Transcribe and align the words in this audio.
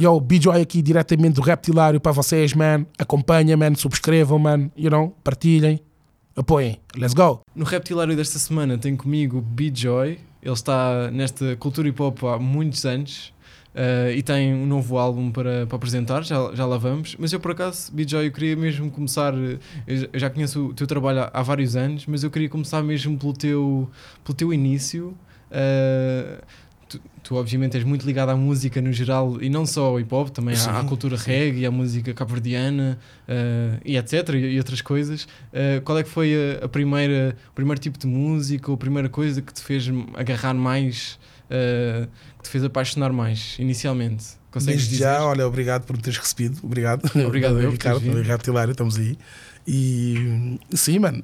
Yo, 0.00 0.18
B-Joy 0.18 0.62
aqui 0.62 0.80
diretamente 0.80 1.34
do 1.34 1.42
Reptilário 1.42 2.00
para 2.00 2.12
vocês, 2.12 2.54
man. 2.54 2.86
Acompanhem, 2.98 3.54
man. 3.56 3.74
Subscrevam, 3.74 4.38
man. 4.38 4.70
You 4.76 4.90
know, 4.90 5.14
partilhem. 5.22 5.78
Apoiem. 6.34 6.78
Let's 6.96 7.12
go. 7.12 7.40
No 7.54 7.64
Reptilário 7.66 8.16
desta 8.16 8.38
semana 8.38 8.78
tem 8.78 8.96
comigo 8.96 9.38
o 9.38 9.42
B-Joy. 9.42 10.18
Ele 10.42 10.52
está 10.54 11.10
nesta 11.10 11.54
cultura 11.56 11.86
hip 11.88 12.00
hop 12.00 12.24
há 12.24 12.38
muitos 12.38 12.86
anos 12.86 13.34
eh, 13.74 14.14
e 14.16 14.22
tem 14.22 14.54
um 14.54 14.64
novo 14.64 14.96
álbum 14.96 15.30
para, 15.30 15.66
para 15.66 15.76
apresentar, 15.76 16.22
já, 16.24 16.50
já 16.54 16.64
lá 16.64 16.78
vamos. 16.78 17.14
Mas 17.18 17.30
eu, 17.34 17.38
por 17.40 17.50
acaso, 17.50 17.92
B-Joy, 17.92 18.28
eu 18.28 18.32
queria 18.32 18.56
mesmo 18.56 18.90
começar. 18.90 19.34
eh, 19.34 19.58
Eu 20.12 20.18
já- 20.18 20.30
conheço 20.30 20.68
o 20.68 20.72
teu 20.72 20.86
trabalho 20.86 21.20
há, 21.24 21.30
há 21.34 21.42
vários 21.42 21.76
anos, 21.76 22.06
mas 22.06 22.24
eu 22.24 22.30
queria 22.30 22.48
começar 22.48 22.82
mesmo 22.82 23.18
pelo 23.18 23.34
teu, 23.34 23.90
pelo 24.24 24.34
teu 24.34 24.50
início. 24.54 25.14
Eh, 25.50 26.40
tu, 26.90 27.00
tu, 27.22 27.34
obviamente, 27.36 27.76
és 27.76 27.84
muito 27.84 28.04
ligado 28.04 28.30
à 28.30 28.36
música 28.36 28.80
no 28.82 28.92
geral 28.92 29.40
e 29.40 29.48
não 29.48 29.64
só 29.64 29.86
ao 29.86 30.00
hip 30.00 30.12
hop, 30.12 30.28
também 30.30 30.54
à, 30.54 30.58
à 30.58 30.80
Sim, 30.82 30.88
cultura 30.88 31.16
reggae, 31.16 31.64
à 31.64 31.70
música 31.70 32.12
cabo-verdiana 32.12 32.98
eh, 33.28 33.78
e 33.84 33.96
etc. 33.96 34.30
E, 34.30 34.38
e 34.38 34.58
outras 34.58 34.82
coisas. 34.82 35.28
Eh, 35.52 35.80
qual 35.84 35.98
é 35.98 36.02
que 36.02 36.08
foi 36.10 36.34
a, 36.60 36.64
a 36.64 36.68
primeira, 36.68 37.36
o 37.50 37.54
primeiro 37.54 37.80
tipo 37.80 37.98
de 37.98 38.06
música 38.06 38.70
ou 38.70 38.74
a 38.74 38.78
primeira 38.78 39.08
coisa 39.08 39.40
que 39.40 39.54
te 39.54 39.62
fez 39.62 39.88
agarrar 40.14 40.54
mais, 40.54 41.18
eh, 41.48 42.08
que 42.38 42.44
te 42.44 42.50
fez 42.50 42.64
apaixonar 42.64 43.12
mais, 43.12 43.56
inicialmente? 43.58 44.40
Consegues 44.50 44.80
Desde 44.80 44.90
dizer? 44.96 45.04
já, 45.04 45.24
olha, 45.24 45.46
obrigado 45.46 45.84
por 45.84 45.96
me 45.96 46.02
teres 46.02 46.18
recebido. 46.18 46.58
Obrigado. 46.64 47.08
Obrigado 47.24 47.60
eu 47.60 47.70
Ricardo, 47.70 48.00
teres 48.00 48.16
vindo. 48.16 48.26
Reptilário, 48.26 48.72
estamos 48.72 48.96
aí. 48.96 49.16
E 49.66 50.58
sim, 50.74 50.98
mano. 50.98 51.22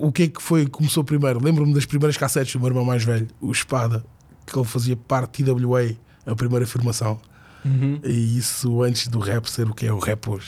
O 0.00 0.10
que 0.10 0.24
é 0.24 0.28
que 0.28 0.40
foi 0.40 0.64
que 0.64 0.70
começou 0.70 1.04
primeiro? 1.04 1.42
Lembro-me 1.42 1.74
das 1.74 1.84
primeiras 1.84 2.16
cassetes 2.16 2.52
do 2.54 2.58
meu 2.58 2.68
irmão 2.68 2.84
mais 2.84 3.04
velho, 3.04 3.28
o 3.40 3.52
Espada, 3.52 4.04
que 4.46 4.58
ele 4.58 4.66
fazia 4.66 4.96
parte 4.96 5.44
TWA, 5.44 5.94
a 6.26 6.34
primeira 6.34 6.64
afirmação. 6.64 7.20
Uhum. 7.64 8.00
E 8.02 8.38
isso 8.38 8.82
antes 8.82 9.08
do 9.08 9.18
rap 9.18 9.46
ser 9.46 9.68
o 9.68 9.74
que 9.74 9.86
é 9.86 9.92
o 9.92 9.98
rap 9.98 10.28
hoje. 10.30 10.38